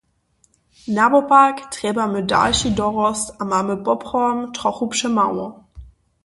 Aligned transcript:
Nawopak, 0.93 1.69
trjebamy 1.73 2.21
dalši 2.31 2.71
dorost 2.79 3.27
a 3.41 3.45
mamy 3.45 3.77
poprawom 3.83 4.51
trochu 4.51 4.87
přemało. 4.87 5.63